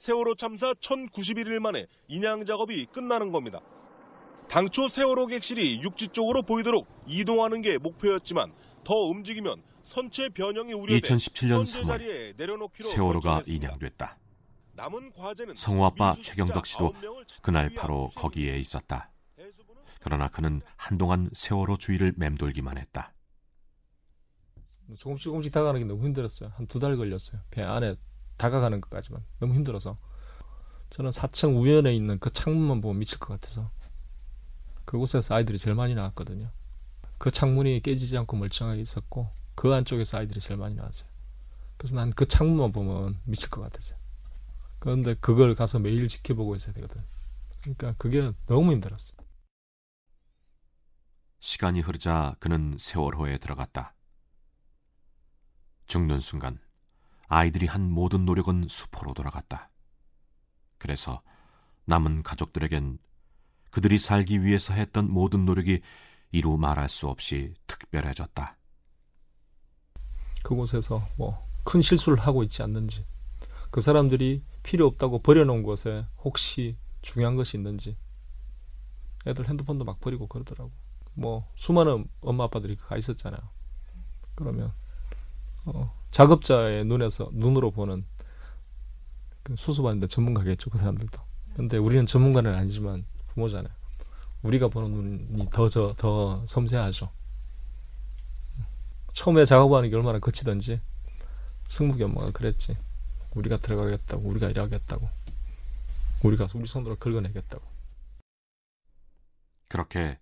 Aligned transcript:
세월호 0.00 0.34
참사 0.34 0.72
1091일 0.72 1.58
만에 1.58 1.86
인양 2.08 2.46
작업이 2.46 2.86
끝나는 2.86 3.32
겁니다. 3.32 3.60
당초 4.48 4.88
세월호 4.88 5.26
객실이 5.26 5.82
육지 5.82 6.08
쪽으로 6.08 6.40
보이도록 6.40 6.88
이동하는 7.06 7.60
게 7.60 7.76
목표였지만 7.76 8.54
더 8.82 8.94
움직이면 8.94 9.62
선체 9.82 10.30
변형이 10.30 10.72
우려돼 10.72 11.00
2017년 11.00 11.64
3월 11.64 12.82
세월호가 12.82 13.42
인양됐다. 13.46 14.16
성우 15.54 15.84
아빠 15.84 16.14
최경덕 16.18 16.64
씨도 16.64 16.94
그날 17.42 17.68
바로 17.68 18.08
거기에 18.16 18.56
있었다. 18.58 19.10
그러나 20.00 20.28
그는 20.28 20.62
한동안 20.76 21.28
세월호 21.34 21.76
주위를 21.76 22.14
맴돌기만 22.16 22.78
했다. 22.78 23.12
조금씩 24.96 25.24
조금씩 25.24 25.52
다가가는 25.52 25.80
게 25.82 25.84
너무 25.84 26.02
힘들었어요. 26.06 26.52
한 26.56 26.66
두 26.66 26.78
달 26.80 26.96
걸렸어요. 26.96 27.42
배 27.50 27.60
안에 27.62 27.96
다가가는 28.40 28.80
것까지만 28.80 29.22
너무 29.38 29.54
힘들어서 29.54 29.98
저는 30.88 31.10
4층 31.10 31.60
우연에 31.60 31.94
있는 31.94 32.18
그 32.18 32.32
창문만 32.32 32.80
보면 32.80 32.98
미칠 32.98 33.18
것 33.18 33.28
같아서 33.34 33.70
그곳에서 34.86 35.34
아이들이 35.34 35.58
제일 35.58 35.76
많이 35.76 35.94
나왔거든요. 35.94 36.50
그 37.18 37.30
창문이 37.30 37.80
깨지지 37.80 38.16
않고 38.16 38.36
멀쩡하게 38.38 38.80
있었고 38.80 39.28
그 39.54 39.72
안쪽에서 39.74 40.18
아이들이 40.18 40.40
제일 40.40 40.58
많이 40.58 40.74
나왔어요. 40.74 41.10
그래서 41.76 41.94
난 41.96 42.10
그 42.12 42.26
창문만 42.26 42.72
보면 42.72 43.20
미칠 43.24 43.50
것 43.50 43.60
같았어요. 43.60 43.98
그런데 44.78 45.14
그걸 45.14 45.54
가서 45.54 45.78
매일 45.78 46.08
지켜보고 46.08 46.56
있어야 46.56 46.72
되거든. 46.74 47.02
그러니까 47.60 47.94
그게 47.98 48.32
너무 48.46 48.72
힘들었어. 48.72 49.14
시간이 51.40 51.80
흐르자 51.80 52.36
그는 52.40 52.76
세월호에 52.78 53.38
들어갔다. 53.38 53.94
죽는 55.86 56.20
순간 56.20 56.58
아이들이 57.30 57.66
한 57.66 57.90
모든 57.90 58.26
노력은 58.26 58.66
수포로 58.68 59.14
돌아갔다. 59.14 59.70
그래서 60.78 61.22
남은 61.86 62.22
가족들에겐 62.22 62.98
그들이 63.70 63.98
살기 63.98 64.44
위해서 64.44 64.74
했던 64.74 65.10
모든 65.10 65.46
노력이 65.46 65.80
이루 66.32 66.58
말할 66.58 66.88
수 66.88 67.08
없이 67.08 67.54
특별해졌다. 67.66 68.56
그곳에서 70.42 71.00
뭐 71.16 71.50
큰 71.64 71.82
실수를 71.82 72.18
하고 72.18 72.42
있지 72.42 72.62
않는지, 72.62 73.04
그 73.70 73.80
사람들이 73.80 74.42
필요 74.62 74.86
없다고 74.86 75.20
버려놓은 75.20 75.62
곳에 75.62 76.06
혹시 76.18 76.76
중요한 77.02 77.36
것이 77.36 77.56
있는지, 77.56 77.96
애들 79.26 79.48
핸드폰도 79.48 79.84
막 79.84 80.00
버리고 80.00 80.26
그러더라고. 80.26 80.70
뭐 81.14 81.48
수많은 81.56 82.06
엄마 82.22 82.44
아빠들이 82.44 82.76
가 82.76 82.96
있었잖아요. 82.96 83.40
그러면 84.34 84.72
어, 85.66 85.92
작업자의 86.10 86.84
눈에서 86.84 87.30
눈으로 87.32 87.70
보는 87.70 88.04
그 89.42 89.54
수습하는데 89.56 90.06
전문가겠죠 90.06 90.70
그 90.70 90.78
사람들도. 90.78 91.18
근데 91.54 91.76
우리는 91.76 92.06
전문가는 92.06 92.54
아니지만 92.54 93.04
부모잖아요. 93.28 93.72
우리가 94.42 94.68
보는 94.68 94.92
눈이 94.92 95.50
더저더 95.50 96.44
섬세하죠. 96.46 97.10
처음에 99.12 99.44
작업하는 99.44 99.90
게 99.90 99.96
얼마나 99.96 100.18
거치던지 100.18 100.80
승무기 101.68 102.02
엄마가 102.02 102.30
그랬지. 102.30 102.76
우리가 103.34 103.58
들어가겠다고, 103.58 104.28
우리가 104.28 104.48
일하겠다고, 104.50 105.08
우리가 106.24 106.48
우리 106.54 106.66
손으로 106.66 106.96
긁어내겠다고. 106.96 107.64
그렇게 109.68 110.18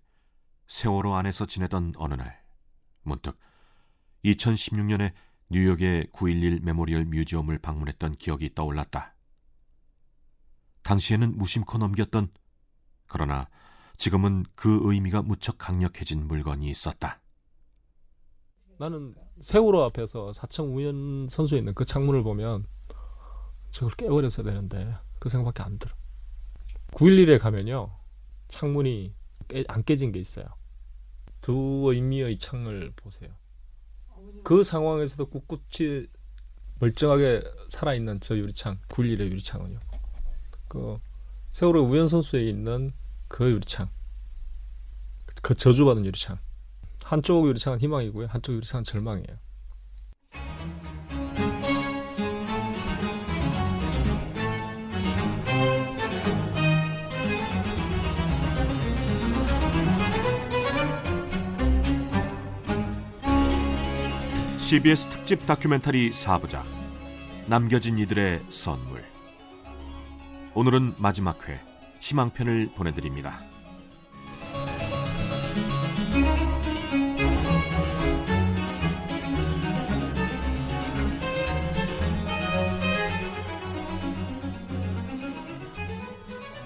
세월호 0.67 1.15
안에서 1.15 1.47
지내던 1.47 1.93
어느 1.97 2.13
날 2.13 2.39
문득 3.01 3.35
2016년에 4.23 5.13
뉴욕의 5.51 6.07
9.11 6.13 6.61
Memorial 6.63 7.05
Museum을 7.05 7.57
방문했던 7.57 8.17
기억이 8.17 8.53
떠올랐다. 8.53 9.15
당시에는 10.83 11.37
무심코 11.37 11.79
넘겼던 11.79 12.29
그러나 13.07 13.49
지금은 13.97 14.45
그 14.55 14.79
의미가 14.83 15.23
무척 15.23 15.57
강력해진 15.57 16.27
물건이 16.27 16.69
있었다. 16.69 17.19
나는 18.77 19.15
세월호 19.39 19.83
앞에서 19.85 20.33
사층 20.33 20.77
우현 20.77 21.27
선수에 21.27 21.57
있는 21.57 21.73
그 21.73 21.83
창문을 21.83 22.23
보면 22.23 22.65
저걸 23.71 23.95
깨버렸어야 23.95 24.45
되는데 24.45 24.95
그 25.19 25.29
생각밖에 25.29 25.63
안 25.63 25.79
들어. 25.79 25.93
9.11에 26.91 27.39
가면요 27.39 27.91
창문이 28.47 29.13
깨, 29.47 29.63
안 29.67 29.83
깨진 29.83 30.11
게 30.11 30.19
있어요. 30.19 30.45
두 31.41 31.83
의미의 31.87 32.37
창을 32.37 32.93
보세요. 32.95 33.38
그 34.43 34.63
상황에서도 34.63 35.25
꿋꿋이 35.27 36.07
멀쩡하게 36.79 37.43
살아있는 37.67 38.19
저 38.19 38.37
유리창, 38.37 38.79
9.11의 38.87 39.31
유리창은요. 39.31 39.79
그 40.67 40.97
세월호 41.49 41.83
우연 41.83 42.07
선수에 42.07 42.43
있는 42.43 42.93
그 43.27 43.49
유리창, 43.51 43.89
그 45.41 45.53
저주받은 45.53 46.05
유리창. 46.05 46.39
한쪽 47.03 47.47
유리창은 47.47 47.79
희망이고요, 47.81 48.27
한쪽 48.27 48.53
유리창은 48.53 48.83
절망이에요. 48.83 49.37
CBS 64.69 65.09
특집 65.09 65.47
다큐멘터리 65.47 66.11
4부작 66.11 66.63
남겨진 67.47 67.97
이들의 67.97 68.43
선물 68.51 69.03
오늘은 70.53 70.93
마지막 70.99 71.49
회 71.49 71.59
희망편을 72.01 72.73
보내드립니다. 72.75 73.41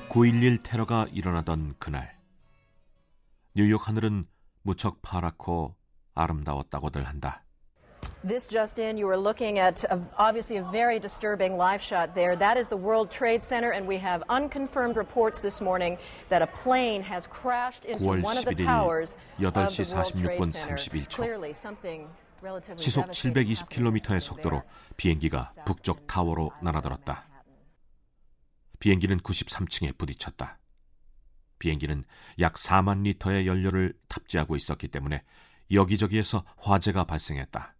(9.11) 0.10 0.60
테러가 0.62 1.08
일어나던 1.14 1.76
그날 1.80 2.20
뉴욕 3.56 3.88
하늘은 3.88 4.28
무척 4.62 5.02
파랗고 5.02 5.78
아름다웠다고들 6.16 7.06
한다. 7.06 7.46
This 8.26 8.48
just 8.48 8.80
in, 8.80 8.98
you 8.98 9.10
are 9.10 9.18
looking 9.18 9.60
at 9.60 9.84
a, 9.84 10.00
obviously 10.18 10.56
a 10.56 10.64
very 10.64 10.98
disturbing 10.98 11.58
live 11.58 11.82
shot 11.82 12.16
there. 12.16 12.38
That 12.38 12.56
is 12.56 12.70
the 12.70 12.78
World 12.78 13.12
Trade 13.12 13.44
Center, 13.44 13.72
and 13.72 13.86
we 13.86 13.98
have 13.98 14.24
unconfirmed 14.30 14.96
reports 14.96 15.42
this 15.42 15.60
morning 15.60 15.98
that 16.30 16.42
a 16.42 16.48
plane 16.48 17.04
has 17.04 17.28
crashed 17.28 17.84
into 17.84 18.02
one 18.02 18.38
of 18.38 18.46
the 18.46 18.56
towers 18.56 19.18
of 19.44 19.54
the 19.54 19.60
World 19.60 20.14
Trade 20.14 20.56
Center. 20.56 21.06
Clearly, 21.10 21.54
something 21.54 22.08
시속 22.78 23.12
720km의 23.12 24.20
속도로 24.20 24.64
비행기가 24.96 25.50
북쪽 25.66 26.08
타워로 26.08 26.52
날아들었다. 26.62 27.26
비행기는 28.80 29.20
93층에 29.20 29.98
부딪혔다. 29.98 30.60
비행기는 31.60 32.04
약 32.40 32.56
4만 32.56 33.04
리터의 33.04 33.48
연료를 33.48 33.94
탑재하고 34.08 34.56
있었기 34.58 34.90
때문에 34.90 35.24
여기저기에서 35.72 36.44
화재가 36.58 37.06
발생했다. 37.06 37.76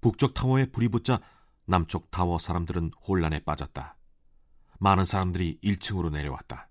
북쪽 0.00 0.34
타워에 0.34 0.66
불이 0.66 0.88
붙자 0.88 1.20
남쪽 1.66 2.10
타워 2.10 2.38
사람들은 2.38 2.90
혼란에 3.06 3.40
빠졌다. 3.40 3.96
많은 4.78 5.04
사람들이 5.04 5.60
1층으로 5.62 6.10
내려왔다. 6.10 6.68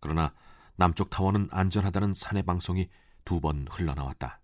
그러나 0.00 0.32
남쪽 0.76 1.10
타워는 1.10 1.48
안전하다는 1.50 2.14
사내 2.14 2.42
방송이 2.42 2.88
두 3.24 3.40
번 3.40 3.66
흘러나왔다. 3.70 4.40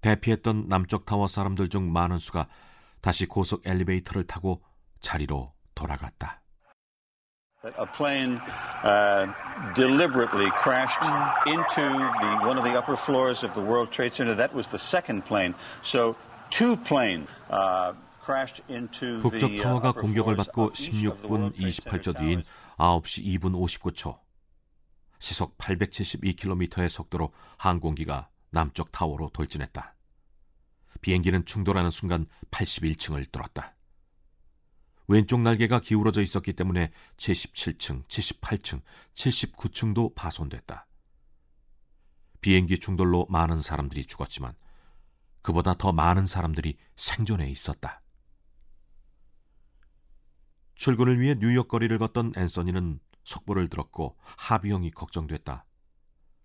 대피했던 0.00 0.68
남쪽 0.68 1.04
타워 1.04 1.26
사람들 1.26 1.68
중 1.68 1.92
많은 1.92 2.18
수가 2.18 2.48
다시 3.00 3.26
고속 3.26 3.66
엘리베이터를 3.66 4.26
타고 4.26 4.62
자리로 5.00 5.52
돌아갔다. 5.74 6.42
A 7.62 7.84
plane 7.84 8.40
uh, 8.82 9.26
deliberately 9.74 10.50
crashed 10.52 11.02
into 11.46 11.82
the, 11.82 12.46
one 12.46 12.56
of 12.56 12.64
the 12.64 12.72
upper 12.72 12.96
floors 12.96 13.42
of 13.42 13.52
the 13.52 13.60
World 13.60 13.90
Trade 13.90 14.14
Center. 14.14 14.34
That 14.34 14.54
was 14.54 14.68
the 14.68 14.78
second 14.78 15.26
plane. 15.26 15.54
So 15.82 16.16
two 16.48 16.76
planes 16.76 17.28
uh, 17.50 17.92
crashed 18.24 18.62
into 18.70 19.20
북쪽 19.20 19.40
the 19.40 19.60
타워가 19.60 19.92
공격을 19.92 20.36
받고 20.36 20.72
16분 20.72 21.54
28초 21.54 22.16
뒤인 22.16 22.44
9시 22.78 23.26
2분 23.38 23.52
59초 23.52 24.16
시속 25.18 25.58
872km의 25.58 26.88
속도로 26.88 27.30
항공기가 27.58 28.30
남쪽 28.48 28.90
타워로 28.90 29.28
돌진했다. 29.34 29.94
비행기는 31.02 31.44
충돌하는 31.44 31.90
순간 31.90 32.24
81층을 32.50 33.30
뚫었다. 33.30 33.74
왼쪽 35.10 35.40
날개가 35.40 35.80
기울어져 35.80 36.22
있었기 36.22 36.52
때문에 36.52 36.92
77층, 37.16 38.06
78층, 38.06 38.80
79층도 39.14 40.14
파손됐다. 40.14 40.86
비행기 42.40 42.78
충돌로 42.78 43.26
많은 43.28 43.58
사람들이 43.58 44.06
죽었지만 44.06 44.54
그보다 45.42 45.74
더 45.74 45.92
많은 45.92 46.28
사람들이 46.28 46.76
생존해 46.94 47.50
있었다. 47.50 48.02
출근을 50.76 51.18
위해 51.18 51.34
뉴욕 51.34 51.66
거리를 51.66 51.98
걷던 51.98 52.34
앤서니는 52.36 53.00
속보를 53.24 53.68
들었고 53.68 54.16
하비형이 54.22 54.92
걱정됐다. 54.92 55.64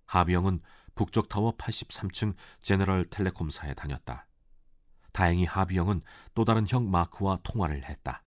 하비형은 0.07 0.59
북쪽 0.95 1.29
타워 1.29 1.55
83층 1.55 2.33
제너럴 2.63 3.11
텔레콤사에 3.11 3.75
다녔다. 3.75 4.25
다행히 5.11 5.45
하비형은 5.45 6.01
또 6.33 6.45
다른 6.45 6.65
형 6.67 6.89
마크와 6.89 7.41
통화를 7.43 7.87
했다. 7.87 8.24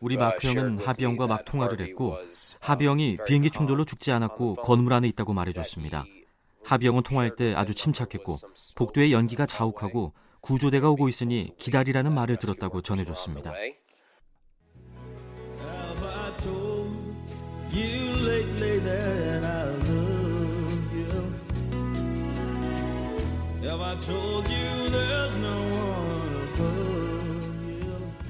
우리 0.00 0.16
마크 0.16 0.48
형은 0.48 0.78
하비 0.78 1.04
형과 1.04 1.26
막 1.26 1.44
통화를 1.44 1.80
했고 1.80 2.16
하비 2.60 2.86
형이 2.86 3.18
비행기 3.26 3.50
충돌로 3.50 3.84
죽지 3.84 4.10
않았고 4.12 4.54
건물 4.56 4.92
안에 4.94 5.06
있다고 5.08 5.32
말해줬습니다. 5.32 6.04
하비 6.64 6.88
형은 6.88 7.02
통화할 7.02 7.36
때 7.36 7.54
아주 7.54 7.74
침착했고 7.74 8.36
복도에 8.74 9.12
연기가 9.12 9.46
자욱하고 9.46 10.12
구조대가 10.40 10.90
오고 10.90 11.08
있으니 11.08 11.52
기다리라는 11.58 12.14
말을 12.14 12.38
들었다고 12.38 12.82
전해줬습니다. 12.82 13.52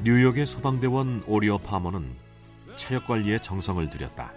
뉴욕의 0.06 0.46
소방대원 0.46 1.24
오리어 1.26 1.58
파머는 1.58 2.14
체력 2.76 3.08
관리에 3.08 3.40
정성을 3.40 3.90
들였다. 3.90 4.32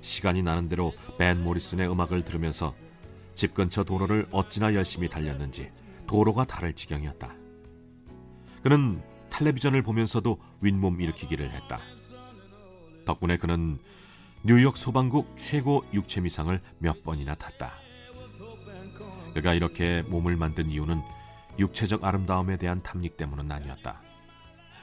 시간이 0.00 0.42
나는 0.42 0.70
대로 0.70 0.94
벤 1.18 1.44
모리슨의 1.44 1.92
음악을 1.92 2.24
들으면서 2.24 2.74
집 3.34 3.52
근처 3.52 3.84
도로를 3.84 4.26
어찌나 4.30 4.72
열심히 4.72 5.06
달렸는지 5.06 5.70
도로가 6.06 6.46
다를 6.46 6.72
지경이었다. 6.72 7.34
그는 8.62 9.02
텔레비전을 9.28 9.82
보면서도 9.82 10.40
윗몸 10.62 11.02
일으키기를 11.02 11.52
했다. 11.52 11.80
덕분에 13.04 13.36
그는 13.36 13.78
뉴욕 14.42 14.78
소방국 14.78 15.36
최고 15.36 15.84
육체미상을 15.92 16.62
몇 16.78 17.04
번이나 17.04 17.34
탔다. 17.34 17.74
그가 19.34 19.52
이렇게 19.52 20.00
몸을 20.08 20.36
만든 20.36 20.70
이유는 20.70 21.02
육체적 21.58 22.04
아름다움에 22.04 22.56
대한 22.56 22.82
탐닉 22.82 23.18
때문은 23.18 23.52
아니었다. 23.52 24.07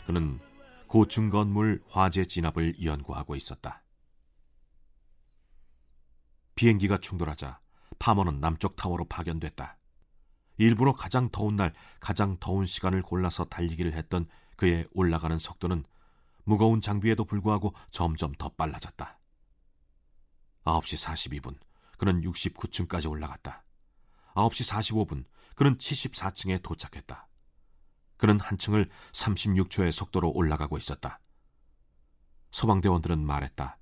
그는 0.06 0.40
고층 0.88 1.30
건물 1.30 1.84
화재 1.88 2.26
진압을 2.26 2.84
연구하고 2.84 3.36
있었다. 3.36 3.84
비행기가 6.56 6.98
충돌하자 6.98 7.60
파머는 8.00 8.40
남쪽 8.40 8.76
타워로 8.76 9.06
파견됐다. 9.06 9.78
일부러 10.58 10.94
가장 10.94 11.30
더운 11.30 11.58
날, 11.58 11.74
가장 12.00 12.38
더운 12.40 12.66
시간을 12.66 13.02
골라서 13.02 13.46
달리기를 13.46 13.94
했던 13.94 14.28
그의 14.56 14.88
올라가는 14.94 15.38
속도는 15.38 15.84
무거운 16.46 16.80
장비에도 16.80 17.26
불구하고 17.26 17.74
점점 17.92 18.34
더 18.34 18.50
빨라졌다. 18.50 19.20
9시 20.64 21.42
42분, 21.42 21.58
그는 21.98 22.22
69층까지 22.22 23.10
올라갔다. 23.10 23.66
9시 24.36 24.70
45분, 24.72 25.26
그는 25.56 25.78
74층에 25.78 26.62
도착했다. 26.62 27.28
그는 28.18 28.40
한층을 28.40 28.90
36초의 29.12 29.92
속도로 29.92 30.32
올라가고 30.32 30.78
있었다. 30.78 31.20
소방대원들은 32.52 33.26
말했다. 33.26 33.78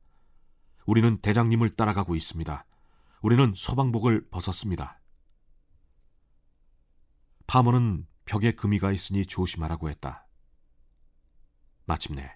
우리는 0.85 1.17
대장님을 1.21 1.75
따라가고 1.75 2.15
있습니다. 2.15 2.65
우리는 3.21 3.53
소방복을 3.55 4.29
벗었습니다. 4.29 4.99
파머는 7.47 8.07
벽에 8.25 8.53
금이가 8.53 8.91
있으니 8.91 9.25
조심하라고 9.25 9.89
했다. 9.89 10.27
마침내 11.85 12.35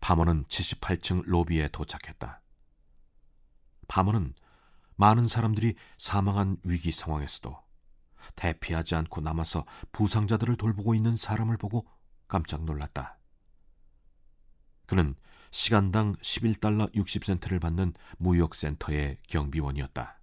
파머는 0.00 0.44
78층 0.44 1.22
로비에 1.24 1.68
도착했다. 1.68 2.42
파머는 3.88 4.34
많은 4.96 5.26
사람들이 5.26 5.74
사망한 5.98 6.58
위기 6.62 6.92
상황에서도 6.92 7.63
대피하지 8.36 8.94
않고 8.94 9.20
남아서 9.20 9.64
부상자들을 9.92 10.56
돌보고 10.56 10.94
있는 10.94 11.16
사람을 11.16 11.56
보고 11.56 11.86
깜짝 12.28 12.64
놀랐다. 12.64 13.18
그는 14.86 15.14
시간당 15.50 16.16
11달러 16.16 16.92
60센트를 16.94 17.60
받는 17.60 17.94
무역센터의 18.18 19.18
경비원이었다. 19.28 20.20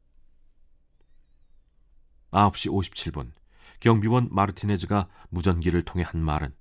9시 2.31 2.71
57분, 2.71 3.31
경비원 3.79 4.29
마르티네즈가 4.31 5.07
무전기를 5.29 5.83
통해 5.83 6.03
한 6.05 6.21
말은 6.21 6.53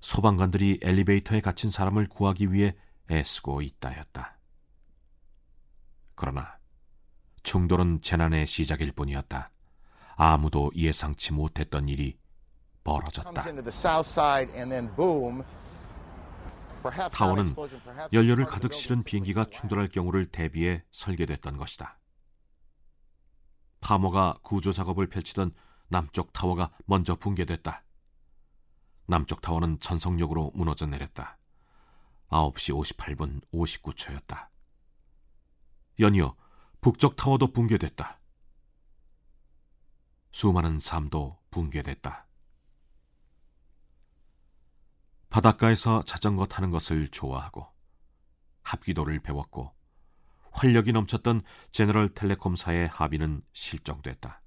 소방관들이 0.00 0.80
엘리베이터에 0.82 1.40
갇힌 1.40 1.70
사람을 1.70 2.06
구하기 2.06 2.52
위해 2.52 2.76
애쓰고 3.10 3.62
있다였다. 3.62 4.38
그러나 6.14 6.58
충돌은 7.42 8.02
재난의 8.02 8.46
시작일 8.46 8.92
뿐이었다. 8.92 9.50
아무도 10.28 10.72
예상치 10.74 11.32
못했던 11.32 11.88
일이 11.88 12.18
벌어졌다. 12.82 13.30
타워는 17.12 17.54
연료를 18.12 18.44
가득 18.46 18.72
실은 18.72 19.04
비행기가 19.04 19.44
충돌할 19.44 19.88
경우를 19.88 20.26
대비해 20.26 20.82
설계됐던 20.90 21.56
것이다. 21.56 22.00
파머가 23.80 24.40
구조 24.42 24.72
작업을 24.72 25.08
펼치던 25.08 25.52
남쪽 25.86 26.32
타워가 26.32 26.72
먼저 26.86 27.14
붕괴됐다. 27.14 27.84
남쪽 29.06 29.40
타워는 29.40 29.78
전속력으로 29.78 30.50
무너져 30.52 30.86
내렸다. 30.86 31.38
9시 32.30 32.74
58분 32.74 33.40
59초였다. 33.54 34.48
연이어 36.00 36.34
북쪽 36.80 37.14
타워도 37.14 37.52
붕괴됐다. 37.52 38.17
수많은 40.38 40.78
삶도 40.78 41.36
붕괴됐다. 41.50 42.28
바닷가에서 45.30 46.04
자전거 46.04 46.46
타는 46.46 46.70
것을 46.70 47.08
좋아하고 47.08 47.66
합기도를 48.62 49.18
배웠고 49.18 49.74
활력이 50.52 50.92
넘쳤던 50.92 51.42
제너럴 51.72 52.14
텔레콤사의 52.14 52.86
하비는 52.86 53.42
실종됐다. 53.52 54.40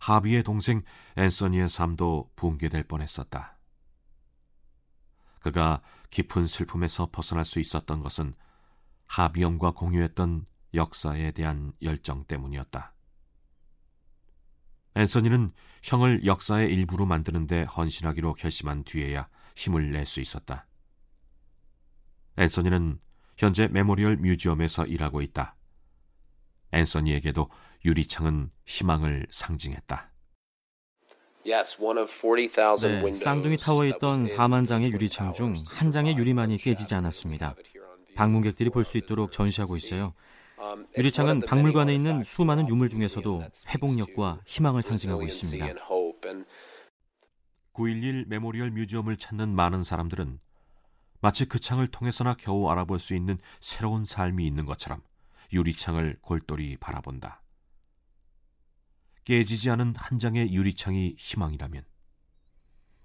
하비의 0.00 0.42
동생 0.44 0.82
앤서니의 1.18 1.68
삶도 1.68 2.32
붕괴될 2.34 2.84
뻔했었다. 2.84 3.58
그가 5.40 5.82
깊은 6.08 6.46
슬픔에서 6.46 7.10
벗어날 7.12 7.44
수 7.44 7.60
있었던 7.60 8.00
것은 8.00 8.34
하비 9.08 9.42
형과 9.42 9.72
공유했던 9.72 10.46
역사에 10.72 11.32
대한 11.32 11.74
열정 11.82 12.24
때문이었다. 12.24 12.93
앤서니는 14.96 15.52
형을 15.82 16.24
역사의 16.24 16.72
일부로 16.72 17.04
만드는데 17.06 17.64
헌신하기로 17.64 18.34
결심한 18.34 18.84
뒤에야 18.84 19.28
힘을 19.56 19.90
낼 19.92 20.06
수 20.06 20.20
있었다. 20.20 20.66
앤서니는 22.36 22.98
현재 23.36 23.68
Memorial 23.68 24.16
Museum에서 24.16 24.86
일하고 24.86 25.20
있다. 25.22 25.56
앤서니에게도 26.72 27.48
유리창은 27.84 28.50
희망을 28.66 29.26
상징했다. 29.30 30.10
네, 32.88 33.14
쌍둥이 33.24 33.56
타워에 33.58 33.88
있던 33.90 34.26
4만 34.26 34.66
장의 34.66 34.90
유리창 34.92 35.34
중 35.34 35.54
한 35.72 35.90
장의 35.92 36.16
유리만이 36.16 36.56
깨지지 36.58 36.94
않았습니다. 36.94 37.54
방문객들이 38.14 38.70
볼 38.70 38.84
수 38.84 38.96
있도록 38.98 39.32
전시하고 39.32 39.76
있어요. 39.76 40.14
유리창은 40.96 41.40
박물관에 41.40 41.94
있는 41.94 42.24
수많은 42.24 42.68
유물 42.68 42.88
중에서도 42.88 43.44
회복력과 43.68 44.40
희망을 44.46 44.82
상징하고 44.82 45.22
있습니다. 45.24 45.66
9.11 47.74 48.28
Memorial 48.28 48.70
Museum을 48.70 49.16
찾는 49.16 49.54
많은 49.54 49.82
사람들은 49.82 50.38
마치 51.20 51.46
그 51.46 51.58
창을 51.58 51.88
통해서나 51.88 52.34
겨우 52.34 52.68
알아볼 52.68 53.00
수 53.00 53.14
있는 53.14 53.38
새로운 53.60 54.04
삶이 54.04 54.46
있는 54.46 54.64
것처럼 54.66 55.02
유리창을 55.52 56.18
골똘히 56.20 56.76
바라본다. 56.76 57.42
깨지지 59.24 59.70
않은 59.70 59.94
한 59.96 60.18
장의 60.18 60.52
유리창이 60.52 61.16
희망이라면 61.18 61.84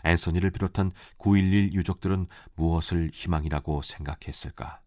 앤서니를 0.03 0.51
비롯한 0.51 0.91
9.11 1.17 1.73
유족들은 1.73 2.27
무엇을 2.55 3.11
희망이라고 3.13 3.81
생각했을까? 3.81 4.81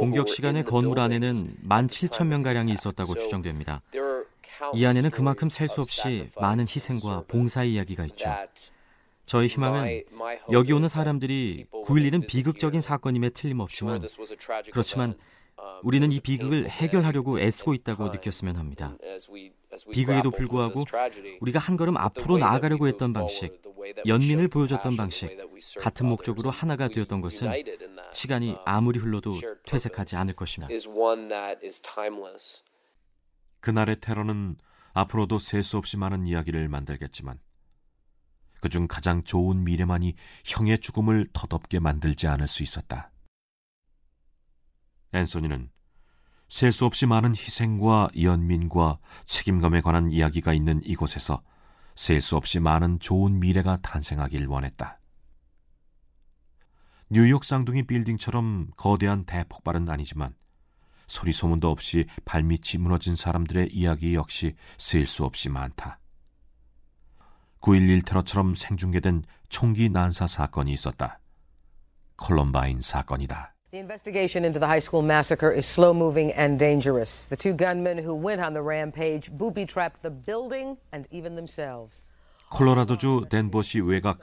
공격 0.00 0.28
시간에 0.28 0.62
건물 0.62 0.98
안에는 0.98 1.56
17,000명가량이 1.68 2.72
있었다고 2.74 3.14
추정됩니다. 3.14 3.82
이 4.74 4.86
안에는 4.86 5.10
그만큼 5.10 5.48
셀 5.50 5.68
수 5.68 5.80
없이 5.80 6.30
많은 6.40 6.64
희생과 6.64 7.24
봉사의 7.28 7.74
이야기가 7.74 8.06
있죠. 8.06 8.30
저의 9.26 9.48
희망은 9.48 10.04
여기 10.52 10.72
오는 10.72 10.88
사람들이 10.88 11.66
9.11은 11.70 12.26
비극적인 12.26 12.80
사건임에 12.80 13.30
틀림없지만 13.30 14.00
그렇지만 14.72 15.14
우리는 15.82 16.10
이 16.12 16.20
비극을 16.20 16.68
해결하려고 16.68 17.40
애쓰고 17.40 17.74
있다고 17.74 18.08
느꼈으면 18.08 18.56
합니다. 18.56 18.96
비극에도 19.92 20.30
불구하고 20.30 20.84
우리가 21.40 21.58
한 21.58 21.76
걸음 21.76 21.96
앞으로 21.96 22.38
나아가려고 22.38 22.88
했던 22.88 23.12
방식, 23.12 23.60
연민을 24.06 24.48
보여줬던 24.48 24.96
방식, 24.96 25.36
같은 25.80 26.06
목적으로 26.06 26.50
하나가 26.50 26.88
되었던 26.88 27.20
것은 27.20 27.50
시간이 28.12 28.56
아무리 28.64 28.98
흘러도 28.98 29.34
퇴색하지 29.66 30.16
않을 30.16 30.34
것입니다. 30.34 30.72
그날의 33.60 34.00
테러는 34.00 34.56
앞으로도 34.94 35.38
셀 35.38 35.62
수 35.62 35.78
없이 35.78 35.96
많은 35.96 36.26
이야기를 36.26 36.68
만들겠지만 36.68 37.38
그중 38.60 38.86
가장 38.88 39.24
좋은 39.24 39.64
미래만이 39.64 40.14
형의 40.44 40.78
죽음을 40.80 41.28
더덥게 41.32 41.78
만들지 41.80 42.26
않을 42.26 42.46
수 42.46 42.62
있었다. 42.62 43.11
앤소니는 45.12 45.70
셀 46.48 46.72
수 46.72 46.84
없이 46.84 47.06
많은 47.06 47.34
희생과 47.34 48.10
연민과 48.20 48.98
책임감에 49.24 49.80
관한 49.80 50.10
이야기가 50.10 50.52
있는 50.52 50.82
이곳에서 50.84 51.42
셀 51.94 52.20
수 52.20 52.36
없이 52.36 52.60
많은 52.60 52.98
좋은 52.98 53.38
미래가 53.40 53.78
탄생하길 53.82 54.46
원했다. 54.46 54.98
뉴욕 57.10 57.44
쌍둥이 57.44 57.86
빌딩처럼 57.86 58.70
거대한 58.76 59.24
대폭발은 59.24 59.88
아니지만 59.88 60.34
소리 61.06 61.32
소문도 61.32 61.70
없이 61.70 62.06
발밑이 62.24 62.80
무너진 62.80 63.16
사람들의 63.16 63.68
이야기 63.72 64.14
역시 64.14 64.54
셀 64.78 65.06
수 65.06 65.24
없이 65.24 65.50
많다. 65.50 65.98
9.11 67.60 68.04
테러처럼 68.06 68.54
생중계된 68.54 69.24
총기 69.48 69.88
난사 69.88 70.26
사건이 70.26 70.72
있었다. 70.72 71.20
콜럼바인 72.16 72.80
사건이다. 72.80 73.51
The 73.72 73.78
investigation 73.78 74.44
into 74.44 74.60
the 74.60 74.66
high 74.66 74.80
school 74.80 75.00
massacre 75.00 75.50
is 75.50 75.64
slow 75.64 75.94
moving 75.94 76.30
and 76.34 76.58
dangerous. 76.58 77.24
The 77.24 77.36
two 77.36 77.54
gunmen 77.54 77.96
who 77.96 78.14
went 78.14 78.42
on 78.42 78.52
the 78.52 78.60
rampage 78.60 79.32
booby 79.32 79.64
trapped 79.64 80.02
the 80.02 80.10
building 80.10 80.76
and 80.92 81.08
even 81.10 81.36
themselves. 81.36 82.04
콜로라도주 82.50 83.28
덴버시 83.30 83.80
외곽 83.80 84.18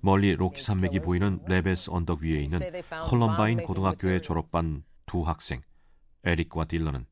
멀리 0.00 0.34
로키 0.34 0.62
산맥이 0.62 1.00
보이는 1.00 1.38
레베스 1.46 1.90
언덕 1.90 2.22
위에 2.22 2.44
있는 2.44 2.60
콜럼바인 3.04 3.64
고등학교에 3.64 4.22
졸업한 4.22 4.84
두 5.04 5.20
학생 5.20 5.60
에릭과 6.24 6.64
딜런은 6.64 7.04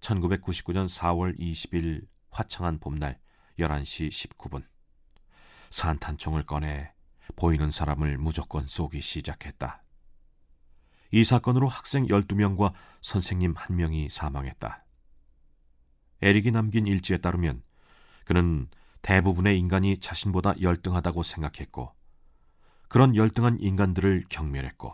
1999년 0.00 0.88
4월 0.88 1.38
20일 1.38 2.06
화창한 2.30 2.78
봄날 2.78 3.18
11시 3.58 4.08
19분 4.08 4.62
산탄총을 5.68 6.46
꺼내 6.46 6.92
보이는 7.36 7.70
사람을 7.70 8.16
무조건 8.16 8.66
쏘기 8.66 9.02
시작했다. 9.02 9.83
이 11.14 11.22
사건으로 11.22 11.68
학생 11.68 12.08
12명과 12.08 12.72
선생님 13.00 13.54
1명이 13.54 14.08
사망했다. 14.08 14.84
에릭이 16.22 16.50
남긴 16.50 16.88
일지에 16.88 17.18
따르면 17.18 17.62
그는 18.24 18.66
대부분의 19.00 19.56
인간이 19.56 19.98
자신보다 19.98 20.60
열등하다고 20.60 21.22
생각했고 21.22 21.92
그런 22.88 23.14
열등한 23.14 23.60
인간들을 23.60 24.24
경멸했고 24.28 24.92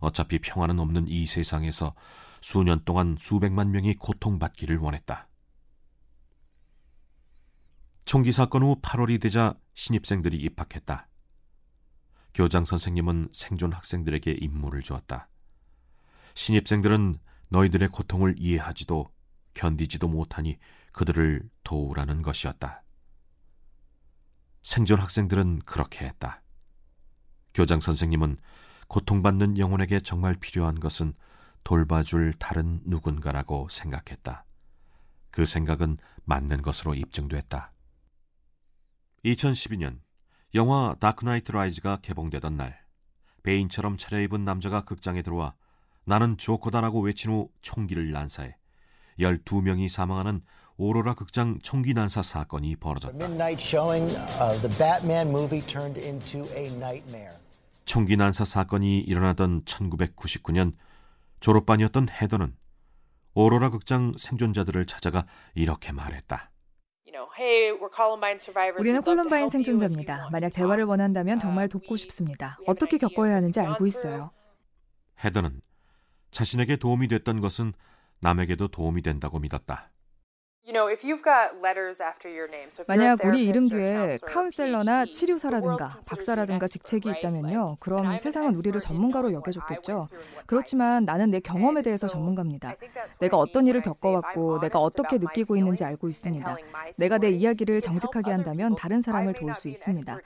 어차피 0.00 0.38
평화는 0.38 0.78
없는 0.80 1.08
이 1.08 1.24
세상에서 1.24 1.94
수년 2.42 2.84
동안 2.84 3.16
수백만 3.18 3.70
명이 3.70 3.94
고통받기를 3.94 4.76
원했다. 4.76 5.28
총기 8.04 8.32
사건 8.32 8.64
후 8.64 8.82
8월이 8.82 9.18
되자 9.18 9.54
신입생들이 9.72 10.36
입학했다. 10.36 11.08
교장 12.36 12.66
선생님은 12.66 13.30
생존 13.32 13.72
학생들에게 13.72 14.30
임무를 14.30 14.82
주었다. 14.82 15.30
신입생들은 16.34 17.18
너희들의 17.48 17.88
고통을 17.88 18.34
이해하지도 18.36 19.06
견디지도 19.54 20.06
못하니 20.06 20.58
그들을 20.92 21.48
도우라는 21.64 22.20
것이었다. 22.20 22.84
생존 24.62 25.00
학생들은 25.00 25.60
그렇게 25.60 26.04
했다. 26.04 26.42
교장 27.54 27.80
선생님은 27.80 28.36
고통받는 28.88 29.56
영혼에게 29.56 30.00
정말 30.00 30.34
필요한 30.34 30.78
것은 30.78 31.14
돌봐줄 31.64 32.34
다른 32.34 32.82
누군가라고 32.84 33.68
생각했다. 33.70 34.44
그 35.30 35.46
생각은 35.46 35.96
맞는 36.24 36.60
것으로 36.60 36.94
입증됐다. 36.96 37.72
2012년 39.24 40.00
영화 40.56 40.96
다크나이트 40.98 41.52
라이즈가 41.52 41.98
개봉되던 42.00 42.56
날 42.56 42.80
베인처럼 43.42 43.98
차려입은 43.98 44.42
남자가 44.46 44.86
극장에 44.86 45.20
들어와 45.20 45.52
나는 46.06 46.38
조커다라고 46.38 47.00
외친 47.02 47.30
후 47.30 47.50
총기를 47.60 48.10
난사해 48.10 48.56
12명이 49.18 49.90
사망하는 49.90 50.40
오로라 50.78 51.12
극장 51.12 51.58
총기 51.62 51.92
난사 51.92 52.22
사건이 52.22 52.76
벌어졌다. 52.76 53.16
총기 57.84 58.16
난사 58.16 58.46
사건이 58.46 59.00
일어나던 59.00 59.64
1999년 59.64 60.72
졸업반이었던 61.40 62.08
헤더는 62.08 62.56
오로라 63.34 63.68
극장 63.68 64.14
생존자들을 64.16 64.86
찾아가 64.86 65.26
이렇게 65.54 65.92
말했다. 65.92 66.50
우리는 68.80 69.02
콜럼바인 69.02 69.48
생존자입니다. 69.50 70.28
만약 70.30 70.50
대화를 70.50 70.84
원한다면 70.84 71.38
정말 71.38 71.68
돕고 71.68 71.96
싶습니다. 71.96 72.58
어떻게 72.66 72.98
겪어야 72.98 73.36
하는지 73.36 73.60
알고 73.60 73.86
있어요. 73.86 74.30
헤더는 75.24 75.60
자신에게 76.30 76.76
도움이 76.76 77.08
됐던 77.08 77.40
것은 77.40 77.72
남에게도 78.20 78.68
도움이 78.68 79.02
된다고 79.02 79.38
믿었다. 79.38 79.90
만약 82.88 83.24
우리 83.24 83.44
이름 83.44 83.68
뒤에 83.68 84.18
카운셀러나 84.26 85.04
치료사라든가 85.04 86.00
박사라든가 86.04 86.66
직책이 86.66 87.08
있다면요. 87.08 87.76
그럼 87.78 88.18
세상은 88.18 88.56
우리를 88.56 88.80
전문가로 88.80 89.32
여겨줬겠죠. 89.32 90.08
그렇지만 90.46 91.04
나는 91.04 91.30
내 91.30 91.38
경험에 91.38 91.82
대해서 91.82 92.08
전문가입니다. 92.08 92.74
내가 93.20 93.36
어떤 93.36 93.68
일을 93.68 93.80
겪어왔고 93.80 94.58
내가 94.60 94.80
어떻게 94.80 95.18
느끼고 95.18 95.56
있는지 95.56 95.84
알고 95.84 96.08
있습니다. 96.08 96.56
내가 96.98 97.18
내 97.18 97.30
이야기를 97.30 97.80
정직하게 97.80 98.32
한다면 98.32 98.74
다른 98.74 99.02
사람을 99.02 99.34
도울 99.34 99.54
수 99.54 99.68
있습니다. 99.68 100.18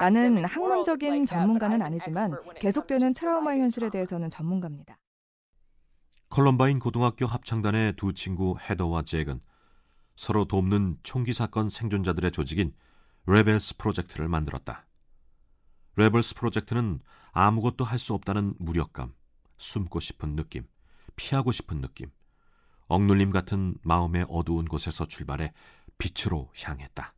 나는 0.00 0.44
학문적인 0.44 1.26
전문가는 1.26 1.82
아니지만 1.82 2.36
계속되는 2.54 3.14
트라우마 3.14 3.56
현실에 3.56 3.90
대해서는 3.90 4.30
전문가입니다. 4.30 4.96
콜럼바인 6.30 6.78
고등학교 6.78 7.26
합창단의 7.26 7.94
두 7.96 8.12
친구 8.12 8.56
헤더와 8.60 9.02
잭은 9.02 9.40
서로 10.18 10.46
돕는 10.46 10.98
총기 11.04 11.32
사건 11.32 11.70
생존자들의 11.70 12.32
조직인 12.32 12.74
Rebels 13.26 13.76
프로젝트를 13.76 14.26
만들었다. 14.28 14.84
Rebels 15.94 16.34
프로젝트는 16.34 16.98
아무것도 17.30 17.84
할 17.84 18.00
수 18.00 18.14
없다는 18.14 18.54
무력감, 18.58 19.14
숨고 19.58 20.00
싶은 20.00 20.34
느낌, 20.34 20.66
피하고 21.14 21.52
싶은 21.52 21.80
느낌, 21.80 22.10
억눌림 22.88 23.30
같은 23.30 23.76
마음의 23.82 24.26
어두운 24.28 24.64
곳에서 24.64 25.06
출발해 25.06 25.52
빛으로 25.98 26.50
향했다. 26.60 27.14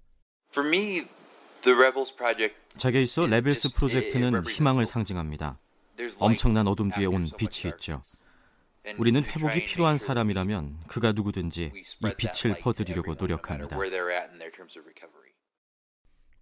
제게 2.76 3.00
있어 3.00 3.26
Rebels 3.26 3.72
프로젝트는 3.72 4.44
희망을 4.46 4.84
상징합니다. 4.84 5.58
엄청난 6.18 6.68
어둠 6.68 6.90
뒤에 6.90 7.06
온 7.06 7.26
빛이 7.38 7.72
있죠. 7.72 8.02
우리는 8.98 9.22
회복이 9.22 9.66
필요한 9.66 9.98
사람이라면 9.98 10.84
그가 10.86 11.12
누구든지 11.12 11.72
이 11.74 12.14
빛을 12.16 12.60
퍼드리려고 12.60 13.14
노력합니다. 13.14 13.76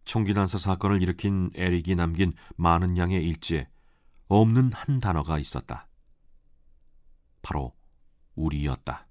총기 0.05 0.33
난사 0.33 0.59
사건을 0.59 1.03
일으킨 1.03 1.51
에릭이 1.55 1.95
남긴 1.95 2.33
많은 2.57 2.97
양의 2.97 3.27
일지에 3.27 3.69
없는 4.29 4.73
한 4.73 5.01
단어가 5.01 5.39
있었다. 5.39 5.89
바로 7.43 7.77
우리였다. 8.35 9.07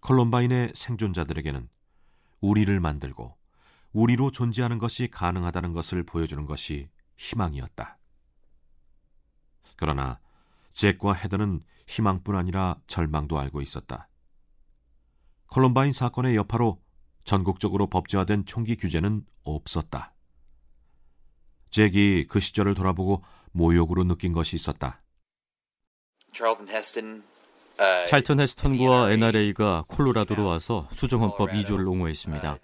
콜럼바인의 0.00 0.72
생존자들에게는 0.74 1.68
우리를 2.40 2.80
만들고 2.80 3.36
우리로 3.92 4.30
존재하는 4.30 4.78
것이 4.78 5.08
가능하다는 5.08 5.72
것을 5.72 6.04
보여주는 6.04 6.44
것이 6.46 6.88
희망이었다. 7.16 7.98
그러나 9.76 10.20
잭과 10.78 11.12
헤더는 11.12 11.60
희망뿐 11.88 12.36
아니라 12.36 12.76
절망도 12.86 13.36
알고 13.36 13.60
있었다. 13.62 14.08
콜럼바인 15.48 15.92
사건의 15.92 16.36
여파로 16.36 16.80
전국적으로 17.24 17.88
법제화된 17.88 18.46
총기 18.46 18.76
규제는 18.76 19.24
없었다. 19.42 20.14
잭이 21.70 22.26
그 22.28 22.38
시절을 22.38 22.74
돌아보고 22.74 23.24
모욕으로 23.50 24.04
느낀 24.04 24.32
것이 24.32 24.54
있었다. 24.54 25.02
찰턴 28.06 28.38
헤스턴과 28.38 29.10
NRA가 29.10 29.84
콜로라도로 29.88 30.44
와서 30.44 30.88
수정헌법 30.92 31.50
2조를 31.50 31.88
옹호했습니다. 31.88 32.56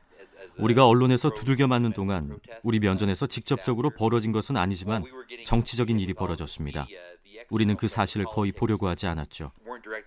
우리가 0.58 0.86
언론에서 0.86 1.34
두들겨 1.34 1.66
맞는 1.66 1.94
동안 1.94 2.38
우리 2.62 2.78
면전에서 2.78 3.26
직접적으로 3.26 3.90
벌어진 3.90 4.30
것은 4.30 4.56
아니지만 4.56 5.02
정치적인 5.46 5.98
일이 5.98 6.14
벌어졌습니다. 6.14 6.86
우리는 7.50 7.76
그 7.76 7.88
사실을 7.88 8.24
거의 8.26 8.52
보려고 8.52 8.88
하지 8.88 9.06
않았죠. 9.06 9.52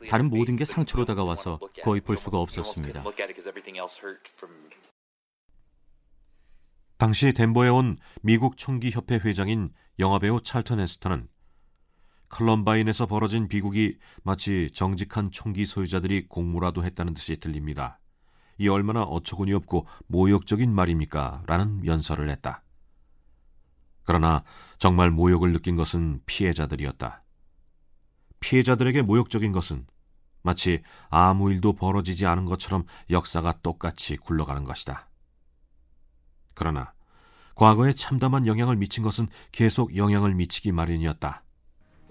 다른 0.09 0.29
모든 0.29 0.55
게 0.55 0.65
상처로 0.65 1.05
다가와서 1.05 1.59
거의 1.83 2.01
볼 2.01 2.17
수가 2.17 2.37
없었습니다. 2.37 3.03
당시 6.97 7.31
덴버에 7.33 7.69
온 7.69 7.97
미국 8.21 8.57
총기협회 8.57 9.19
회장인 9.23 9.71
영화배우 9.99 10.41
찰턴 10.41 10.79
에스터는 10.79 11.27
클럼바인에서 12.29 13.05
벌어진 13.05 13.47
비극이 13.47 13.97
마치 14.23 14.69
정직한 14.73 15.31
총기 15.31 15.65
소유자들이 15.65 16.27
공모라도 16.27 16.83
했다는 16.83 17.13
듯이 17.13 17.39
들립니다. 17.39 17.99
이 18.57 18.67
얼마나 18.67 19.03
어처구니 19.03 19.53
없고 19.53 19.87
모욕적인 20.07 20.73
말입니까? 20.73 21.43
라는 21.45 21.85
연설을 21.85 22.29
했다. 22.29 22.63
그러나 24.07 24.41
정말 24.79 25.11
모욕을 25.11 25.51
느낀 25.51 25.75
것은 25.75 26.21
피해자들이었다. 26.25 27.23
피해자들에게 28.39 29.01
모욕적인 29.01 29.51
것은 29.51 29.85
마치 30.41 30.81
아무 31.09 31.51
일도 31.51 31.73
벌어지지 31.73 32.25
않은 32.25 32.45
것처럼 32.45 32.85
역사가 33.09 33.59
똑같이 33.61 34.15
굴러가는 34.15 34.63
것이다. 34.63 35.09
그러나 36.53 36.93
과거에 37.55 37.91
참담한 37.91 38.47
영향을 38.47 38.77
미친 38.77 39.03
것은 39.03 39.27
계속 39.51 39.97
영향을 39.97 40.33
미치기 40.35 40.71
마련이었다. 40.71 41.43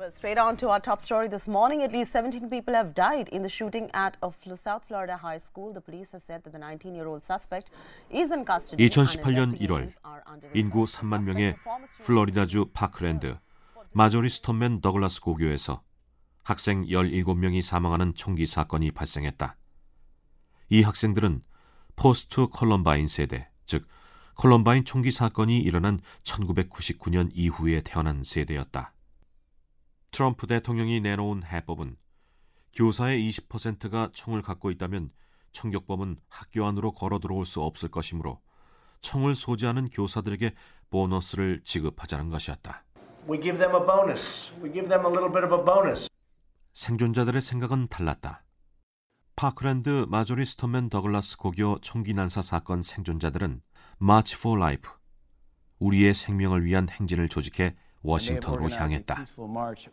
Well, 0.06 0.12
straight 0.12 0.38
on 0.38 0.56
to 0.58 0.68
our 0.68 0.78
top 0.78 1.02
story 1.02 1.26
this 1.26 1.48
morning. 1.48 1.82
At 1.82 1.90
least 1.90 2.12
17 2.12 2.48
people 2.48 2.74
have 2.74 2.94
died 2.94 3.28
in 3.32 3.42
the 3.42 3.48
shooting 3.48 3.90
at 3.92 4.16
a 4.22 4.30
South 4.56 4.84
Florida 4.86 5.16
high 5.16 5.38
school. 5.38 5.72
The 5.72 5.80
police 5.80 6.12
has 6.12 6.22
said 6.22 6.44
that 6.44 6.52
the 6.52 6.60
19-year-old 6.60 7.24
suspect 7.24 7.70
is 8.08 8.30
in 8.30 8.44
custody. 8.44 8.88
2018년 8.88 9.58
1월 9.58 9.90
인구 10.54 10.84
3만 10.84 11.24
명의 11.24 11.56
플로리다주 12.04 12.70
파크랜드 12.72 13.36
마조리 13.94 14.28
스톤맨 14.28 14.80
더글라스 14.80 15.22
고교에서 15.22 15.82
학생 16.44 16.84
17명이 16.84 17.60
사망하는 17.60 18.14
총기 18.14 18.46
사건이 18.46 18.92
발생했다. 18.92 19.56
이 20.68 20.82
학생들은 20.82 21.42
post 21.96 22.46
콜럼바인 22.46 23.08
세대, 23.08 23.48
즉 23.64 23.88
콜럼바인 24.36 24.84
총기 24.84 25.10
사건이 25.10 25.58
일어난 25.58 25.98
1999년 26.22 27.30
이후에 27.34 27.80
태어난 27.80 28.22
세대였다. 28.22 28.92
트럼프 30.16 30.46
대통령이 30.46 31.02
내놓은 31.02 31.42
해법은 31.44 31.94
교사의 32.72 33.20
20%가 33.28 34.08
총을 34.14 34.40
갖고 34.40 34.70
있다면 34.70 35.10
총격범은 35.52 36.16
학교 36.30 36.64
안으로 36.64 36.92
걸어 36.92 37.18
들어올 37.18 37.44
수 37.44 37.60
없을 37.60 37.90
것이므로 37.90 38.40
총을 39.02 39.34
소지하는 39.34 39.90
교사들에게 39.90 40.54
보너스를 40.88 41.60
지급하자는 41.64 42.30
것이었다. 42.30 42.86
We 43.28 43.38
give 43.38 43.58
them 43.58 43.74
a 43.74 43.86
bonus. 43.86 44.50
We 44.62 44.72
give 44.72 44.88
them 44.88 45.04
a 45.04 45.12
little 45.12 45.30
bit 45.30 45.44
of 45.44 45.54
a 45.54 45.62
bonus. 45.62 46.08
생존자들의 46.72 47.42
생각은 47.42 47.88
달랐다. 47.88 48.42
파크랜드 49.36 50.06
마조리 50.08 50.46
스톤맨 50.46 50.88
더글라스 50.88 51.36
고교 51.36 51.80
총기 51.82 52.14
난사 52.14 52.40
사건 52.40 52.80
생존자들은 52.80 53.60
March 54.00 54.34
for 54.38 54.58
Life, 54.58 54.90
우리의 55.78 56.14
생명을 56.14 56.64
위한 56.64 56.88
행진을 56.88 57.28
조직해 57.28 57.76
워싱턴으로 58.06 58.70
향했다. 58.70 59.16